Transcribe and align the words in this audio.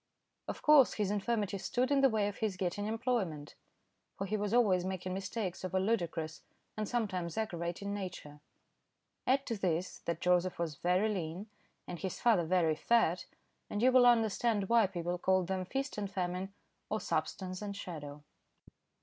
Of 0.47 0.63
course 0.63 0.93
his 0.95 1.11
infirmity 1.11 1.59
stood 1.59 1.91
in 1.91 2.01
the 2.01 2.09
way 2.09 2.27
of 2.27 2.37
his 2.37 2.57
getting 2.57 2.87
employment, 2.87 3.53
for 4.17 4.25
he 4.25 4.35
was 4.35 4.51
always 4.51 4.83
making 4.83 5.13
mistakes 5.13 5.63
of 5.63 5.75
a 5.75 5.79
ludicrous 5.79 6.41
and 6.75 6.89
sometimes 6.89 7.37
aggravating 7.37 7.93
nature. 7.93 8.39
Add 9.27 9.45
to 9.45 9.55
this 9.57 9.99
that 10.05 10.19
Joseph 10.19 10.57
was 10.57 10.73
very 10.73 11.07
lean 11.07 11.51
and 11.87 11.99
his 11.99 12.19
father 12.19 12.45
very 12.45 12.73
fat, 12.75 13.27
and 13.69 13.79
you 13.83 13.91
will 13.91 14.07
understand 14.07 14.69
why 14.69 14.87
people 14.87 15.19
called 15.19 15.45
them 15.45 15.65
"Feast 15.65 15.99
and 15.99 16.09
Famine," 16.11 16.51
or 16.89 16.99
"Substance 16.99 17.61
and 17.61 17.77
Shadow." 17.77 18.23